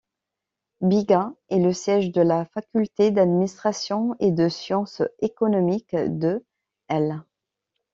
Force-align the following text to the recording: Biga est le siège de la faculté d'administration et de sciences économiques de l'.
Biga 0.81 1.31
est 1.49 1.59
le 1.59 1.73
siège 1.73 2.11
de 2.11 2.21
la 2.23 2.45
faculté 2.45 3.11
d'administration 3.11 4.15
et 4.19 4.31
de 4.31 4.49
sciences 4.49 5.03
économiques 5.19 5.95
de 5.95 6.43
l'. 6.89 7.19